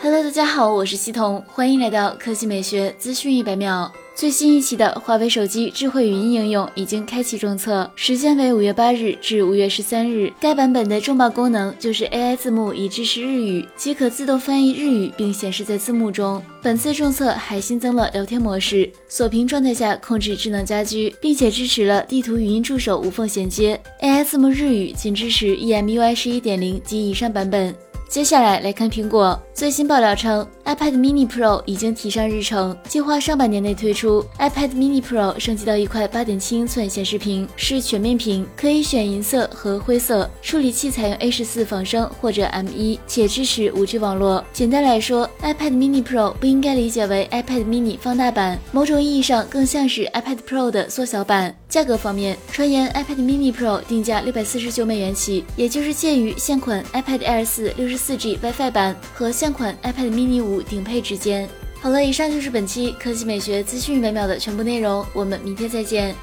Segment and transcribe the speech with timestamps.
[0.00, 3.92] Hello，大家好，我是西彤，欢迎来到科技美学资讯一百秒。
[4.14, 10.32] 最新一期的华为手机智慧语音应用已经开启注册，时间为五月八日至五月十三日。
[10.40, 16.40] 该版本的重磅功能就是 AI 字幕已支持日语，即可自动翻译日语并显示在字幕中。
[16.62, 23.80] 本次注册还新增了聊天模式，锁屏状态下控制智能家居，并且支持了地图语音助手无缝衔接。
[24.00, 27.74] AI 字幕日语仅支持 EMUI 十一点零及以上版本。
[28.08, 34.24] 接下来来看苹果最新爆料称，iPad Mini Pro 已经提上日程，计划上半年内推出。
[34.38, 40.28] iPad Mini Pro 升级到一块8.7英寸显示屏，是全面屏，可以选银色和灰色。
[40.40, 44.42] 处理器采用 A 十四仿生或者 M1，且支持 5G 网络。
[44.54, 51.54] 简单来说，iPad Mini Pro 不应该理解为 iPad Mini 放大版，某种意义上更像是 iPad Pro 的缩小版。
[51.78, 61.48] 价格方面，传言 iPad Mini Pro 定价六百四十九美元起，也就是介于现款 iPad Air 四六十四 G WiFi 版和现款 iPad Mini 五顶配之间。
[61.80, 66.16] 好了，以上就是本期科技美学资讯每秒的全部内容，我们明天再见。